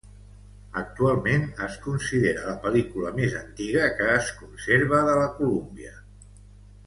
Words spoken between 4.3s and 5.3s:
conserva de la